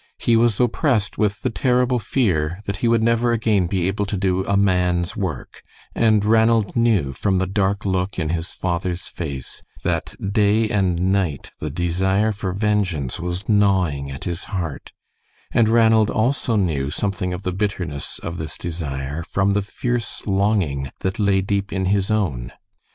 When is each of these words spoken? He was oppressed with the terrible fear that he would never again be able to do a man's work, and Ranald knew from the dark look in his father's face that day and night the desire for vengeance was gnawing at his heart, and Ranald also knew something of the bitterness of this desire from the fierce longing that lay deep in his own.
He 0.17 0.35
was 0.35 0.59
oppressed 0.59 1.19
with 1.19 1.41
the 1.43 1.51
terrible 1.51 1.99
fear 1.99 2.61
that 2.65 2.77
he 2.77 2.87
would 2.87 3.03
never 3.03 3.33
again 3.33 3.67
be 3.67 3.87
able 3.87 4.07
to 4.07 4.17
do 4.17 4.43
a 4.47 4.57
man's 4.57 5.15
work, 5.15 5.61
and 5.93 6.25
Ranald 6.25 6.75
knew 6.75 7.13
from 7.13 7.37
the 7.37 7.45
dark 7.45 7.85
look 7.85 8.17
in 8.17 8.29
his 8.29 8.51
father's 8.51 9.07
face 9.07 9.61
that 9.83 10.15
day 10.33 10.67
and 10.71 11.11
night 11.11 11.51
the 11.59 11.69
desire 11.69 12.31
for 12.31 12.51
vengeance 12.51 13.19
was 13.19 13.47
gnawing 13.47 14.09
at 14.09 14.23
his 14.23 14.45
heart, 14.45 14.91
and 15.53 15.69
Ranald 15.69 16.09
also 16.09 16.55
knew 16.55 16.89
something 16.89 17.31
of 17.31 17.43
the 17.43 17.51
bitterness 17.53 18.17
of 18.23 18.37
this 18.39 18.57
desire 18.57 19.21
from 19.21 19.53
the 19.53 19.61
fierce 19.61 20.23
longing 20.25 20.89
that 21.01 21.19
lay 21.19 21.41
deep 21.41 21.71
in 21.71 21.85
his 21.85 22.09
own. 22.09 22.51